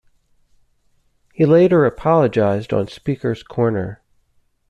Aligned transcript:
He 1.31 1.45
later 1.45 1.85
apologized 1.85 2.73
on 2.73 2.87
Speaker's 2.87 3.43
Corner. 3.43 4.01